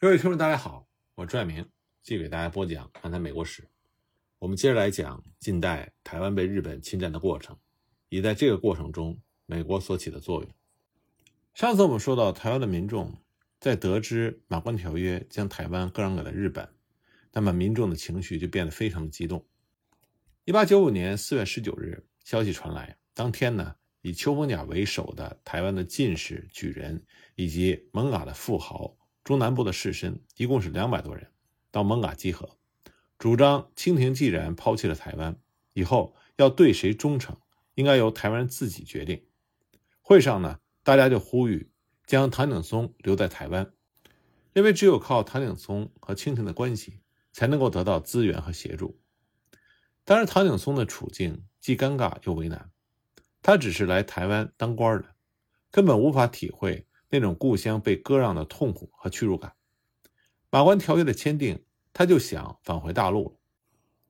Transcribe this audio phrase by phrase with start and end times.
[0.00, 1.68] 各位听众，大家好，我是朱爱明，
[2.04, 3.62] 继续给大家播讲《看谈美国史》。
[4.38, 7.58] 我们接着来讲近代台湾被日本侵占的过程，
[8.08, 10.48] 以在这个过程中美国所起的作用。
[11.52, 13.12] 上次我们说到，台湾的民众
[13.58, 16.72] 在得知《马关条约》将台湾割让给了日本，
[17.32, 19.44] 那么民众的情绪就变得非常的激动。
[20.44, 27.04] 一八九五年四月十九日，消息传来，当天呢，以邱逢甲为首的台湾的进士、举人
[27.34, 28.96] 以及蒙嘎的富豪。
[29.28, 31.30] 中南部的士绅一共是两百多人，
[31.70, 32.56] 到蒙嘎集合，
[33.18, 35.38] 主张清廷既然抛弃了台湾，
[35.74, 37.36] 以后要对谁忠诚，
[37.74, 39.22] 应该由台湾人自己决定。
[40.00, 41.70] 会上呢，大家就呼吁
[42.06, 43.70] 将唐景崧留在台湾，
[44.54, 47.00] 认为只有靠唐景崧和清廷的关系，
[47.30, 48.98] 才能够得到资源和协助。
[50.06, 52.70] 当然，唐景崧的处境既尴尬又为难，
[53.42, 55.14] 他只是来台湾当官的，
[55.70, 56.86] 根本无法体会。
[57.10, 59.54] 那种故乡被割让的痛苦和屈辱感。
[60.50, 61.62] 马关条约的签订，
[61.92, 63.32] 他就想返回大陆了。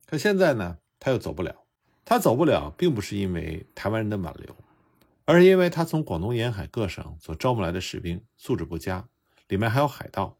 [0.06, 1.64] 可现在呢，他又走不了。
[2.04, 4.56] 他走不了，并不是因为台湾人的挽留，
[5.26, 9.06] 而是因为他从广东沿海各省所招募来的士兵素质不佳，
[9.48, 10.38] 里面还有海盗。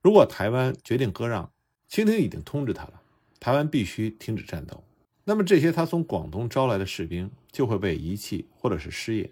[0.00, 1.52] 如果台湾决定割让，
[1.86, 3.02] 清廷已经通知他了，
[3.38, 4.82] 台湾必须停止战斗。
[5.24, 9.30] 那么这些他从广东招来的士兵就会被遗弃，或者是失业，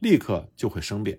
[0.00, 1.18] 立刻就会生变。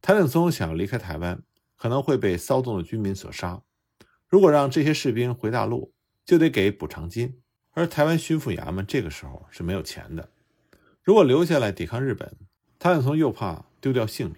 [0.00, 1.42] 谭景松想要离开台湾，
[1.76, 3.62] 可能会被骚动的军民所杀。
[4.28, 5.92] 如果让这些士兵回大陆，
[6.24, 7.40] 就得给补偿金，
[7.72, 10.30] 而台湾巡抚衙门这个时候是没有钱的。
[11.02, 12.36] 如果留下来抵抗日本，
[12.78, 14.36] 谭景松又怕丢掉性命。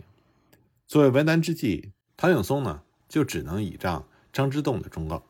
[0.87, 5.27] 作为为难之计，谭景松呢就只能倚仗张之洞的忠告。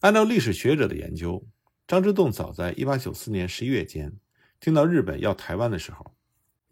[0.00, 1.46] 按照历史学者的研究，
[1.86, 4.12] 张之洞早在1894年11月间
[4.60, 6.14] 听到日本要台湾的时候，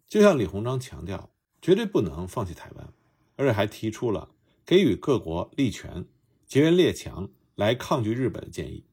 [0.08, 1.30] 就向李鸿章强调。
[1.64, 2.92] 绝对不能放弃台湾，
[3.36, 4.28] 而且还提出了
[4.66, 6.04] 给予各国力权、
[6.46, 8.84] 结缘列强来抗拒日本的建议。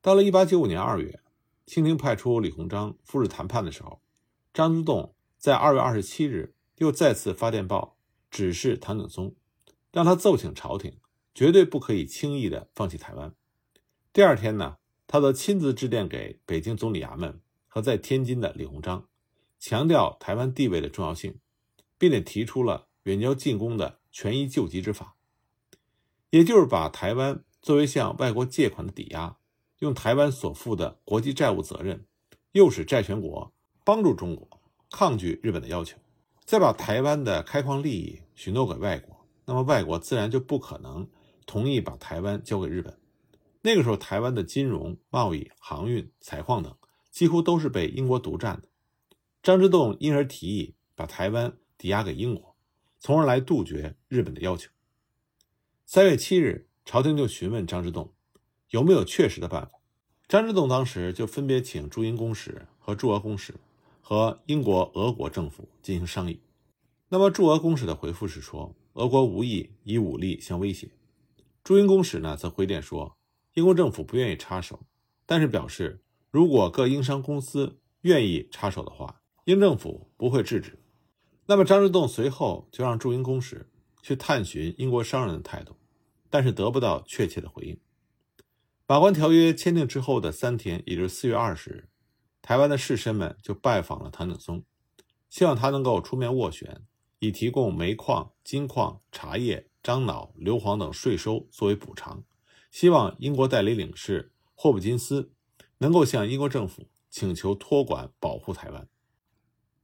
[0.00, 1.20] 到了1895年2月，
[1.66, 4.00] 清廷派出李鸿章赴日谈判的时候，
[4.54, 7.96] 张之洞在2月27日又再次发电报
[8.30, 9.34] 指示唐景崧，
[9.90, 10.96] 让他奏请朝廷
[11.34, 13.34] 绝对不可以轻易的放弃台湾。
[14.12, 14.76] 第二天呢，
[15.08, 19.08] 他则亲自致电给北京总理衙门和在天津的李鸿章，
[19.58, 21.40] 强调台湾地位的重要性。
[22.00, 25.16] 并且提出了远交近攻的权宜救急之法，
[26.30, 29.36] 也就是把台湾作为向外国借款的抵押，
[29.80, 32.06] 用台湾所负的国际债务责任，
[32.52, 33.52] 诱使债权国
[33.84, 34.48] 帮助中国
[34.90, 35.98] 抗拒日本的要求，
[36.46, 41.06] 再把台湾的开矿利益许诺给外国，那么外国自然就不可能
[41.44, 42.98] 同意把台湾交给日本。
[43.60, 46.74] 那个时候，台湾的金融、贸易、航运、采矿等
[47.10, 48.68] 几乎都是被英国独占的。
[49.42, 51.58] 张之洞因而提议把台湾。
[51.80, 52.54] 抵押给英国，
[52.98, 54.70] 从而来杜绝日本的要求。
[55.86, 58.12] 三月七日，朝廷就询问张之洞
[58.68, 59.80] 有没有确实的办法。
[60.28, 63.54] 张之洞当时就分别请驻英公使和驻俄公使
[64.02, 66.42] 和英国、俄国政府进行商议。
[67.08, 70.90] 那么驻俄公使的回复是说，俄国无意以武力相威胁。
[71.64, 73.16] 驻英公使呢，则回电说，
[73.54, 74.80] 英国政府不愿意插手，
[75.24, 80.78] 但是表示如果各英商公司愿意插手的话，英政府不会制止。
[81.46, 83.68] 那么张之洞随后就让驻英公使
[84.02, 85.76] 去探寻英国商人的态度，
[86.30, 87.78] 但是得不到确切的回应。
[88.86, 91.88] 马关条约签订之后的三天，也就是四月二十日，
[92.40, 94.62] 台湾的士绅们就拜访了唐景崧，
[95.28, 96.82] 希望他能够出面斡旋，
[97.18, 102.22] 以提供煤矿、金矿、茶叶、樟脑、硫磺等税收作为补偿，
[102.70, 105.32] 希望英国代理领事霍普金斯
[105.78, 108.88] 能够向英国政府请求托管保护台湾。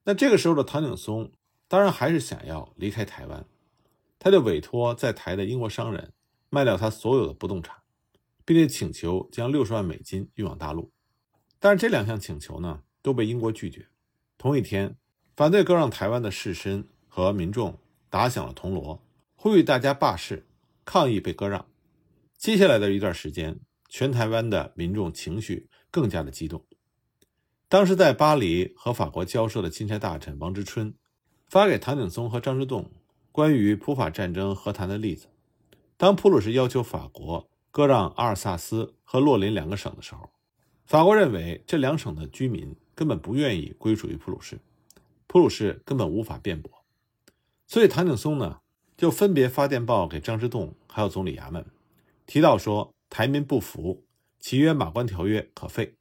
[0.05, 1.33] 那这个时候的唐景崧。
[1.69, 3.45] 当然还是想要离开台湾，
[4.21, 6.13] 他就委托在台的英国商人
[6.49, 7.75] 卖掉他所有的不动产，
[8.45, 10.93] 并且请求将六十万美金运往大陆。
[11.59, 13.89] 但是这两项请求呢都被英国拒绝。
[14.39, 14.97] 同一天，
[15.35, 17.77] 反对割让台湾的士绅和民众
[18.09, 19.03] 打响了铜锣，
[19.35, 20.47] 呼吁大家罢市
[20.85, 21.67] 抗议被割让。
[22.37, 23.59] 接下来的一段时间，
[23.89, 26.65] 全台湾的民众情绪更加的激动。
[27.69, 30.95] 当时在巴黎和法国交涉的钦差大臣王之春。
[31.49, 32.91] 发给唐景崧和张之洞
[33.31, 35.29] 关于普法战争和谈的例子。
[35.97, 40.31] 当普鲁士要求法国割让阿尔萨斯和洛林两个省的时候，
[40.85, 44.59] 法国认为这两省的居民根本不愿意归属于普鲁士，
[45.27, 46.71] 普鲁士根本无法辩驳。
[47.67, 48.61] 所以唐景崧呢，
[48.97, 51.65] 就分别发电报给张之洞还有总理衙门，
[52.27, 54.05] 提到说台民不服，
[54.41, 55.95] 契约马关条约可废。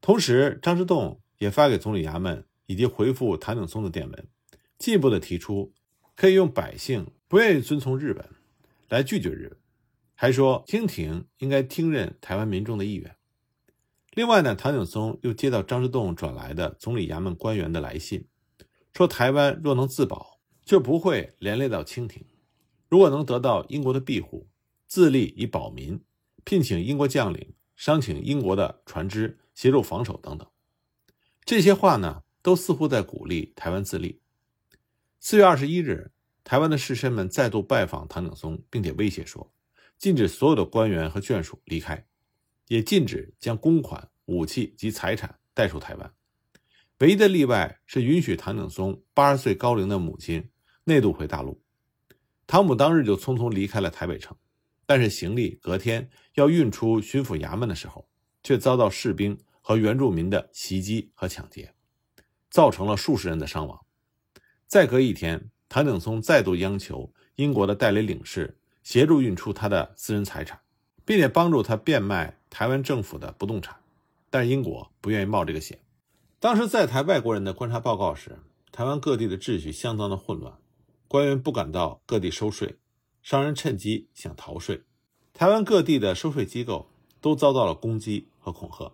[0.00, 4.26] 同时，张之洞也发给总理衙门以及回复唐景崧的电文。
[4.78, 5.72] 进一步的提出，
[6.14, 8.28] 可以用百姓不愿意遵从日本，
[8.88, 9.58] 来拒绝日本，
[10.14, 13.16] 还说清廷应该听任台湾民众的意愿。
[14.12, 18.26] 另外呢，唐景崧又接到张之洞转来的总理衙门官员的来信，
[18.94, 22.22] 说台湾若能自保，就不会连累到清廷；
[22.88, 24.48] 如果能得到英国的庇护，
[24.86, 26.00] 自立以保民，
[26.44, 30.48] 聘请英国将领，商请英国的船只协助防守等等。
[31.44, 34.20] 这些话呢，都似乎在鼓励台湾自立。
[35.28, 36.12] 四月二十一日，
[36.44, 39.52] 台湾的士绅们再度拜访唐景崧，并且威胁说，
[39.98, 42.06] 禁止所有的官员和眷属离开。
[42.68, 46.14] 也禁止将公款、武器及财产带出台湾，
[47.00, 50.48] 唯一的例外是允许唐景崧八十岁高龄的母亲
[50.84, 51.60] 内渡回大陆。
[52.46, 54.36] 唐母当日就匆匆离开了台北城，
[54.86, 58.08] 但是行李隔天要运出巡抚衙门的时候，
[58.44, 61.74] 却遭到士兵和原住民的袭击和抢劫，
[62.48, 63.85] 造成了数十人的伤亡。
[64.66, 70.60] 再隔一天，唐景崧再度央求英国的代理领事协助运出他的私人财产，
[71.04, 72.36] 并且帮助他变卖。
[72.48, 73.76] 台湾政府的不动产，
[74.30, 75.78] 但是英国不愿意冒这个险。
[76.40, 78.38] 当时在台外国人的观察报告时，
[78.72, 80.54] 台湾各地的秩序相当的混乱，
[81.06, 82.76] 官员不敢到各地收税，
[83.22, 84.84] 商人趁机想逃税，
[85.34, 86.88] 台湾各地的收税机构
[87.20, 88.90] 都遭到了攻击和恐吓。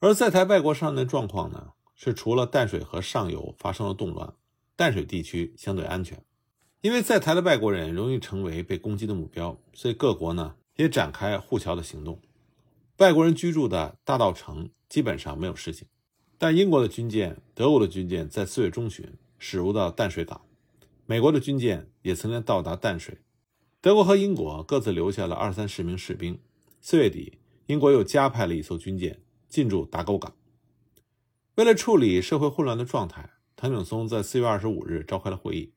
[0.00, 4.34] 而在台外国商人的状况呢，是除了淡水河上游发生了动乱，
[4.80, 6.24] 淡水地区相对安全。
[6.80, 12.18] 因为在台的外国人容易成为被攻击的目标，所以各国呢也展开护侨的行动。
[12.96, 15.86] 外国人居住的大道城基本上没有事情，
[16.38, 19.06] 但英国的军舰、德国的军舰在四月中旬
[19.38, 20.40] 驶入到淡水港，
[21.04, 23.18] 美国的军舰也曾经到达淡水，
[23.82, 26.38] 德国和英国各自留下了二三十名士兵。
[26.80, 27.36] 四月底，
[27.66, 30.34] 英国又加派了一艘军舰进驻打狗港。
[31.56, 35.72] 为了处理社会混乱的状态，唐景崧在四月二十五日召开了会议，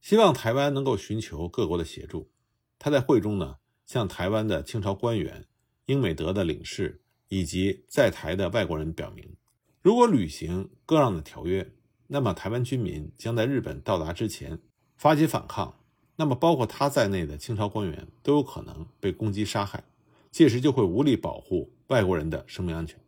[0.00, 2.30] 希望台湾能够寻求各国的协助。
[2.78, 5.46] 他在会中呢，向台湾的清朝官员。
[5.86, 9.36] 英美德的领事以及在台的外国人表明，
[9.82, 11.72] 如果履行割让的条约，
[12.08, 14.58] 那么台湾军民将在日本到达之前
[14.96, 15.78] 发起反抗，
[16.16, 19.84] 那么包括他在内的清朝官员都有可能被攻击杀害，
[20.32, 22.98] 届时就会无力保护外国人的生命安全。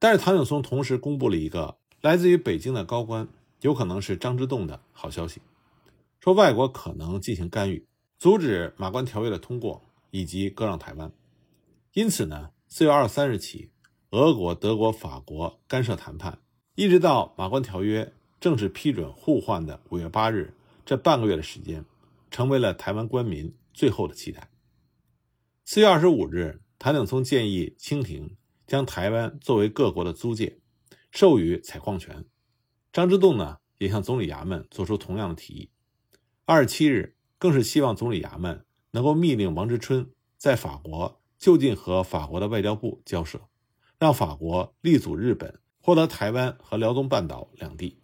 [0.00, 3.28] 但是唐景崧同时公布了一个来自于北京的高官，
[3.60, 5.42] 有可能是张之洞的好消息，
[6.18, 7.86] 说外国可能进行干预，
[8.18, 11.12] 阻止马关条约的通过以及割让台湾。
[11.92, 13.70] 因此呢，四月二十三日起，
[14.12, 16.38] 俄国、德国、法国干涉谈判，
[16.74, 18.10] 一直到马关条约
[18.40, 20.54] 正式批准互换的五月八日，
[20.86, 21.84] 这半个月的时间，
[22.30, 24.48] 成为了台湾官民最后的期待。
[25.66, 28.36] 四月二十五日，谭鼎聪建议清廷
[28.66, 30.59] 将台湾作为各国的租界，
[31.10, 32.24] 授予采矿权。
[32.92, 35.70] 张之洞呢，也向总理衙门做出同样的提议。
[36.44, 41.18] 二十七日，更是希望总理衙门能够密令王之春在法国。
[41.38, 43.40] 就近和法国的外交部交涉，
[43.98, 47.98] 让法国力阻日本获得台湾和辽东半岛两地，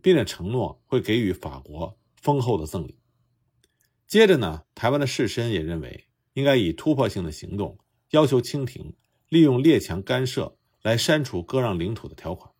[0.00, 2.98] 并且承诺会给予法国丰厚的赠礼。
[4.06, 7.78] 接着呢，台湾的士绅也认为应该以突破性的行动
[8.12, 8.94] 要求清廷
[9.28, 12.52] 利用列强干涉来删除割让领土的条款。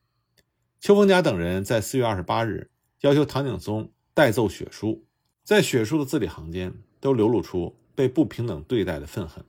[0.80, 2.70] 邱逢甲等人在四月二十八日
[3.00, 5.04] 要求唐景崧代奏血书，
[5.44, 9.44] 在血书的字里行间都流露出被不平等对待的愤恨。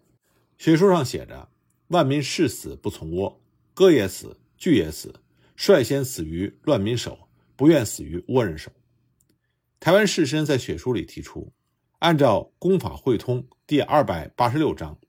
[0.57, 1.49] 血书上写着
[1.89, 3.35] ：“万民誓死不从倭，
[3.73, 5.13] 割也死，据也死，
[5.55, 7.17] 率先死于乱民手，
[7.55, 8.71] 不愿死于倭人手。”
[9.79, 11.53] 台湾士绅在血书里提出，
[11.99, 14.99] 按照《公法会通》第二百八十六章，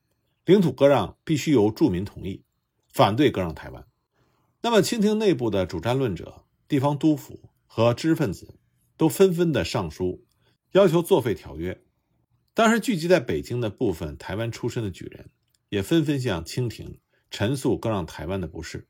[0.45, 2.43] 领土割让必须由住民同意，
[2.92, 3.87] 反对割让台湾。
[4.62, 8.59] 那么，清廷内部的主战论者、地方督府和知识分子
[8.97, 10.25] 都纷纷的上书，
[10.73, 11.82] 要求作废条约。
[12.54, 15.30] 当时聚集在北京的部分台湾出身的举人。
[15.70, 16.99] 也纷纷向清廷
[17.30, 18.88] 陈述割让台湾的不是。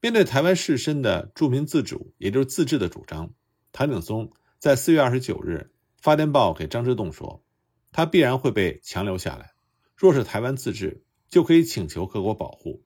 [0.00, 3.34] 面对台湾士绅的著名自主，也就是自治的主张，
[3.70, 7.44] 谭景松在四月二十九日发电报给张之洞说，
[7.92, 9.52] 他必然会被强留下来。
[9.94, 12.83] 若是台湾自治，就可以请求各国保护。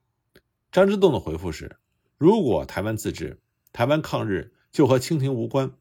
[0.71, 1.77] 张之洞的回复是：
[2.17, 3.41] 如果台湾自治，
[3.73, 5.71] 台湾抗日就和清廷无关，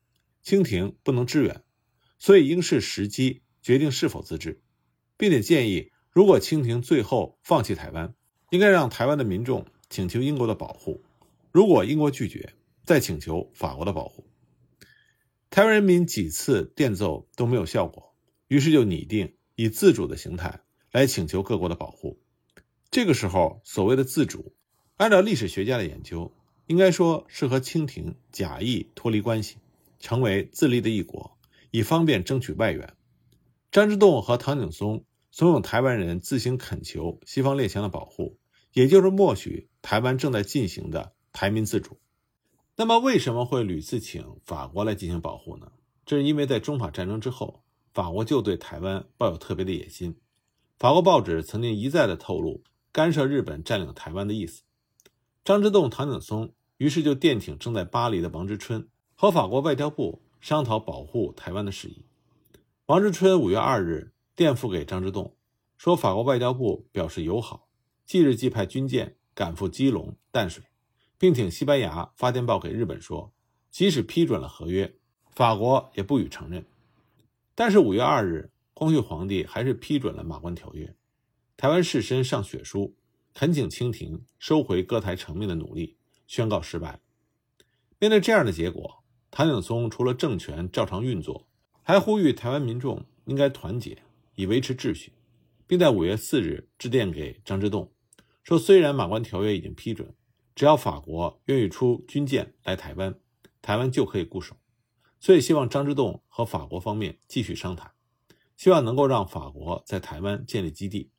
[0.43, 1.63] 清廷不能支援，
[2.19, 4.63] 所以应是时机决定是否自治，
[5.17, 5.93] 并且建议。
[6.11, 8.15] 如果清廷最后放弃台湾，
[8.51, 11.03] 应该让台湾的民众请求英国的保护；
[11.53, 12.55] 如果英国拒绝，
[12.85, 14.27] 再请求法国的保护。
[15.51, 18.15] 台湾人民几次电奏都没有效果，
[18.49, 22.21] 于是就拟定以自主的形态来请求各国的保护。
[22.91, 24.55] 这个时候，所谓的自主，
[24.99, 26.33] 按照历史学家的研究，
[26.67, 29.59] 应该说是和清廷假意脱离关系，
[30.01, 31.39] 成为自立的一国，
[31.71, 32.95] 以方便争取外援。
[33.71, 38.39] 张之洞和唐景崧怂恿台湾人自行恳求西方列强的保护，
[38.73, 42.01] 也就是默许台湾正在进行的台民自主。
[42.75, 45.71] 那么，为什么会屡次请法国来进行保护呢？
[46.05, 47.63] 这是因为在中法战争之后，
[47.95, 50.17] 法国就对台湾抱有特别的野心。
[50.77, 54.63] 法国报纸曾经一再的透露干涉日本占领台湾的意思。
[55.49, 62.05] 张之洞、唐景崧于是就电挺正在巴黎的王之春，和法国外交部商讨保护台湾的事宜。
[62.85, 65.35] 王之春五月二日电复给张之洞，
[65.79, 67.67] 说法国外交部表示友好，
[68.05, 70.63] 即日即派军舰赶赴基隆、淡水。
[71.17, 73.33] 并请西班牙发电报给日本说，
[73.71, 74.97] 即使批准了合约，
[75.31, 76.67] 法国也不予承认。
[77.55, 80.95] 但是五月二日，光绪皇帝还是批准了马关条约。
[81.57, 82.95] 台湾士绅上血书，
[83.39, 86.99] 恳请清廷收回割台成命的努力，宣告失败。
[88.01, 91.47] 面对这样的结果，唐景崧除了政权照常运作，
[91.85, 94.03] 还呼吁台湾民众应该团结，
[94.35, 95.13] 以维持秩序，
[95.69, 97.93] 并在五月四日致电给张之洞，
[98.43, 100.13] 说虽然马关条约已经批准。
[100.57, 103.15] 只要法国愿意出军舰来台湾，
[103.63, 104.57] 台湾就可以固守。
[105.21, 107.93] 所以希望张之洞和法国方面继续商谈，
[108.57, 111.13] 希望能够让法国在台湾建立基地。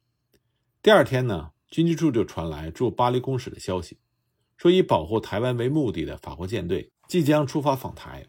[0.83, 3.97] 第二天呢，军机处就传来驻巴黎公使的消息，
[4.57, 8.25] 说以保护台湾为目的的法国舰队即将出发访台。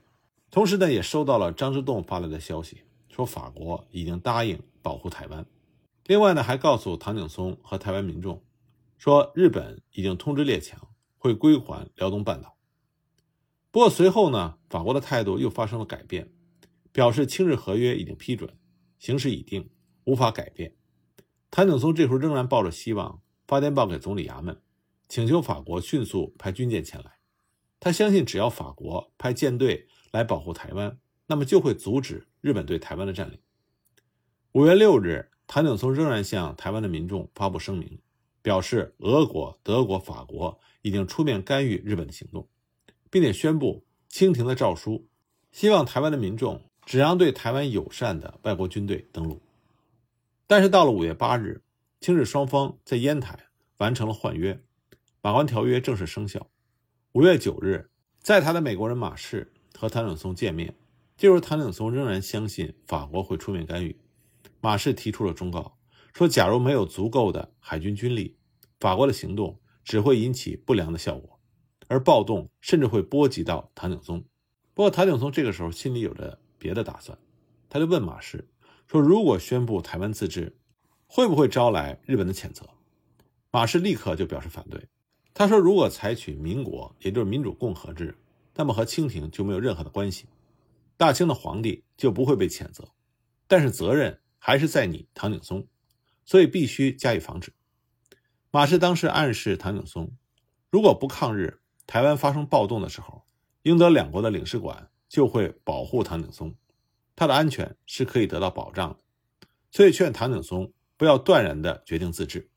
[0.50, 5.44] 同时呢，也收到了张之洞发来的消息，说法国已经答应保护台湾。
[6.06, 8.42] 另外呢，还告诉唐景崧和台湾民众，
[8.98, 10.80] 说日本已经通知列强。
[11.22, 12.56] 会归还辽东半岛。
[13.70, 16.32] 不过随后呢，法国的态度又发生了改变，
[16.92, 18.56] 表示清日合约已经批准，
[18.98, 19.68] 形势已定，
[20.04, 20.74] 无法改变。
[21.50, 23.20] 谭景崧这时候仍然抱着希望，
[23.50, 24.56] 发电报给总理衙门，
[25.08, 27.10] 请求法国迅速派军舰前来。
[27.80, 33.40] 他相信，只要法国派舰队来保护台湾，那么就会阻止日本对台湾的占领。
[34.52, 37.98] 五月六日，谭景松仍然向台湾的民众发布声明，
[38.40, 40.60] 表示俄国、德国、法国。
[40.82, 42.48] 已经出面干预日本的行动，
[43.10, 45.08] 并且宣布清廷的诏书，
[45.50, 49.42] 希望台湾的民众只让对台湾友善的外国军队登陆。
[50.46, 51.60] 但是到了五月八日，
[52.00, 53.38] 清日双方在烟台
[53.76, 54.58] 完成了换约，
[55.20, 56.50] 马关条约正式生效。
[57.12, 57.90] 五月九日，
[58.20, 60.74] 在台的美国人马士和唐景崧见面，
[61.16, 64.00] 这时候唐景崧仍然相信法国会出面干预。
[64.62, 65.76] 马士提出了忠告，
[66.14, 68.36] 说假如没有足够的海军军力，
[68.78, 69.60] 法国的行动。
[69.82, 71.40] 只会引起不良的效果，
[71.88, 74.22] 而暴动甚至会波及到唐景崧。
[74.72, 77.18] 不过，唐景崧这个时候心里有着别的打算，
[77.68, 78.46] 他就问马士
[78.86, 80.59] 说：“如果宣布台湾自治，
[81.12, 82.64] 会不会招来日本的谴责？”
[83.50, 84.86] 马士立刻就表示反对。
[85.34, 88.16] 他说：“如果采取民国，也就是民主共和制，
[88.54, 90.26] 那么和清廷就没有任何的关系，
[90.96, 92.88] 大清的皇帝就不会被谴责，
[93.48, 95.66] 但是责任还是在你唐景崧，
[96.24, 97.52] 所以必须加以防止。”
[98.52, 100.10] 马士当时暗示唐景崧，
[100.70, 103.24] 如果不抗日，台湾发生暴动的时候，
[103.62, 106.54] 英德两国的领事馆就会保护唐景崧，
[107.16, 108.98] 他的安全是可以得到保障的。
[109.72, 112.50] 所以劝唐景崧不要断然的决定自治。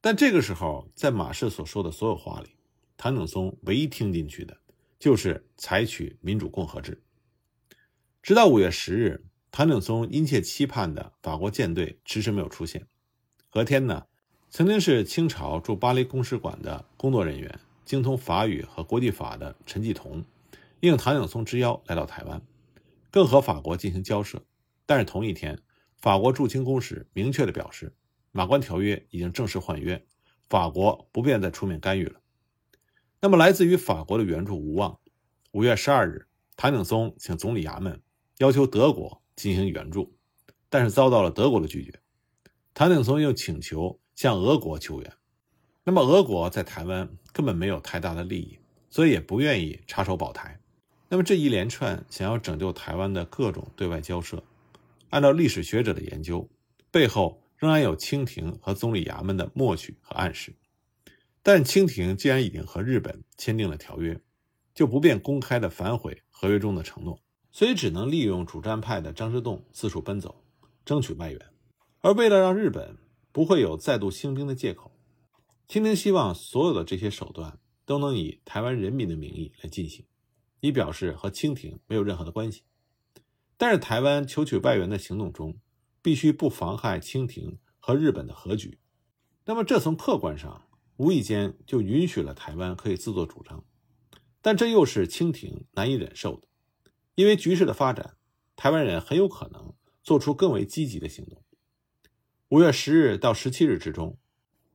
[0.00, 2.56] 但这个时候，在马士所说的所有话里，
[2.96, 4.56] 唐景崧唯一听进去的
[4.98, 7.02] 就是采取民主共和制。
[8.22, 12.86] 直到五月十日，唐景崧殷切期盼的法国舰队迟迟没有出现。
[13.50, 14.06] 隔天呢？
[14.48, 20.24] 曾经是清朝驻巴黎公使馆的工作人员，精通法语和国际法的陈继同，
[20.80, 22.40] 应唐景崧之邀来到台湾，
[23.10, 24.42] 更和法国进行交涉。
[24.86, 25.60] 但是同一天，
[26.00, 27.94] 法国驻清公使明确的表示，
[28.32, 30.04] 马关条约已经正式换约，
[30.48, 32.20] 法国不便再出面干预了。
[33.20, 34.98] 那么，来自于法国的援助无望。
[35.52, 36.26] 五月十二日，
[36.56, 38.00] 唐景崧请总理衙门
[38.38, 40.16] 要求德国进行援助，
[40.68, 42.00] 但是遭到了德国的拒绝。
[42.74, 43.98] 唐景崧又请求。
[44.16, 45.12] 向俄国求援，
[45.82, 48.58] 那么俄国在台湾根本没有太大的利益，
[48.90, 50.60] 所以也不愿意插手保台。
[51.08, 54.44] 那么这一连串想要拯救台湾的各种对外交涉，
[55.10, 56.48] 按照历史学者的研究，
[56.90, 60.56] 背后仍然有清廷和总理衙门的默许和暗示。
[61.42, 64.20] 但清廷既然已经和日本签订了条约，
[64.74, 67.20] 就不便公开的反悔合约中的承诺，
[67.52, 70.44] 所以只能利用主战派的张之洞四处奔走，
[70.84, 71.40] 争取外援。
[72.00, 72.96] 而为了让日本。
[73.32, 74.90] 不会有再度兴兵的借口。
[75.68, 80.04] 清廷希望所有的这些手段都能以台湾人民的名义来进行，
[80.58, 82.62] 以表示和清廷没有任何的关系。
[83.60, 85.58] 但是台湾求取外援的行动中，
[86.00, 88.78] 必须不妨害清廷和日本的和局。
[89.44, 93.62] 那么这从客观上无意间就允许了台湾可以自作主张，
[94.40, 96.48] 但这又是清廷难以忍受的，
[97.16, 98.16] 因为局势的发展，
[98.56, 101.44] 台湾人很有可能做出更为积极的行动。
[102.48, 104.16] 五月十日到十七日之中，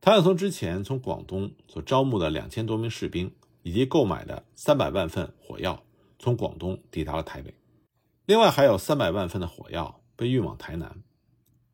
[0.00, 5.82] 唐景崧之前从广东所招募的两千多名士兵以及购买的三百万份火药，
[6.20, 7.52] 从广东抵达了台北。
[8.26, 11.04] 另外还有三百万份的火药被运往台南。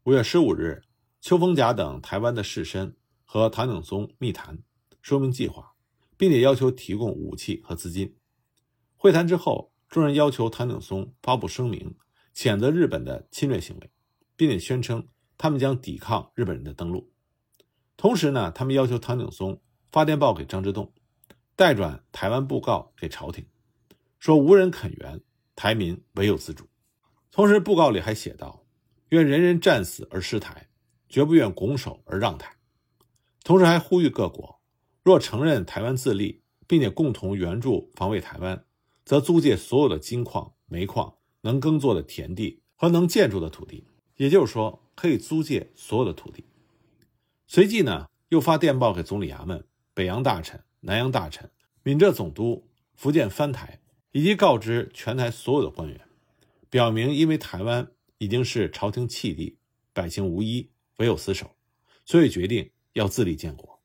[0.02, 0.82] 五月十五日，
[1.18, 2.92] 邱逢甲等台湾的士绅
[3.24, 4.58] 和唐景崧密谈，
[5.00, 5.72] 说明计划，
[6.18, 8.18] 并且要求提供武器和资金。
[8.96, 11.96] 会谈之后，众人要求唐景崧发布声明，
[12.34, 13.90] 谴责日本的侵略行为，
[14.36, 17.10] 并且宣称他们将抵抗日本人的登陆。
[17.96, 19.58] 同时呢，他们要求唐景崧
[19.90, 20.92] 发电报给张之洞，
[21.56, 23.46] 代转台湾布告给朝廷，
[24.18, 25.22] 说无人肯援，
[25.62, 26.66] 台民唯有自主。
[27.30, 28.64] 同时，布告里还写道
[29.10, 30.68] ：“愿人人战死而失台，
[31.08, 32.56] 绝不愿拱手而让台。”
[33.44, 34.60] 同时还呼吁各国，
[35.04, 38.64] 若承认台湾自立，并且共同援助防卫台湾。
[39.04, 46.44] 则租借所有的金矿、煤矿、能耕作的田地和能建筑的土地，也就是说，可以租借所有的土地。
[47.46, 49.64] 随即呢，又发电报给总理衙门、
[49.94, 51.48] 北洋大臣、南洋大臣、
[51.84, 53.78] 闽浙总督、福建藩台，
[54.12, 56.00] 以及告知全台所有的官员，
[56.70, 59.58] 表明因为台湾已经是朝廷弃地，
[59.92, 61.50] 百姓无依，唯有死守，
[62.04, 63.80] 所以决定要自立建国。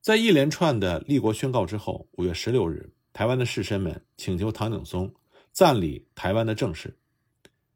[0.00, 2.90] 在一连串的立国宣告之后，五月十六日。
[3.14, 5.12] 台湾的士绅们请求唐景崧
[5.52, 6.98] 暂理台湾的政事，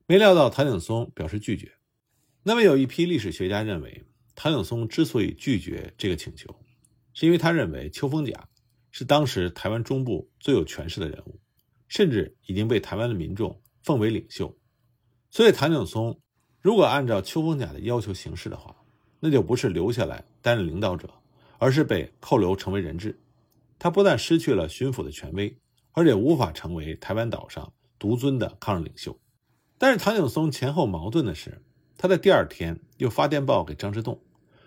[0.05, 1.75] 没料到唐景崧表示拒绝。
[2.43, 4.05] 那么有一批历史学家认为，
[4.35, 6.59] 唐景崧之所以拒绝这个请求，
[7.15, 8.49] 是因为他认为邱逢甲
[8.91, 11.39] 是当时台湾中部最有权势的人物，
[11.89, 14.57] 甚至已经被台湾的民众奉为领袖。
[15.31, 16.19] 所以唐景崧
[16.61, 18.77] 如果按照邱逢甲的要求行事的话，
[19.21, 21.13] 那就不是留下来担任领导者，
[21.59, 23.19] 而是被扣留成为人质。
[23.79, 25.57] 他不但失去了巡抚的权威，
[25.93, 29.19] 而且无法成为台湾岛上独尊的抗日领袖。
[29.77, 31.63] 但是唐景崧前后矛盾的是，
[31.97, 34.21] 他在第二天又发电报给张之洞，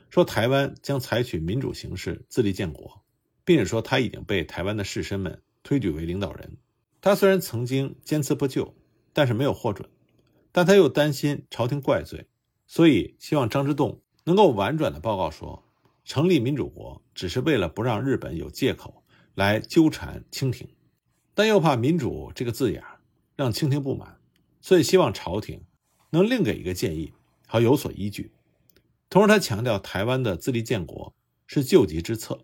[0.10, 3.04] 说台湾将采取民主形式自立建国，
[3.43, 6.58] 并且说他已经被台湾的士绅们推举为领导人。
[7.02, 8.74] 他虽然曾经坚持不救，
[9.12, 9.90] 但是没有获准。
[10.54, 12.28] 但他又担心朝廷怪罪，
[12.68, 15.64] 所以希望张之洞能够婉转的报告说，
[16.06, 19.04] 成立民主国只是为了不让日本有借口。
[19.34, 20.68] 来纠缠清廷，
[21.34, 22.84] 但又怕“民主”这个字眼
[23.38, 24.20] 让清廷不满，
[24.60, 25.64] 所以希望朝廷
[26.10, 27.14] 能另给一个建议，
[27.48, 28.34] 好有所依据。
[29.10, 31.16] 同时，他强调台湾的自立建国
[31.48, 32.42] 是救急之策。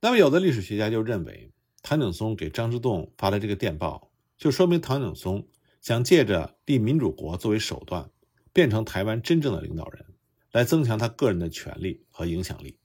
[0.00, 1.50] 那么，有的历史学家就认为，
[1.88, 5.46] 唐景崧给张之洞发的这个电报，就说明唐景崧
[5.80, 8.10] 想借着立民主国作为手段，
[8.52, 10.04] 变成台湾真正的领导人，
[10.52, 12.76] 来增强他个人的权力和影响力。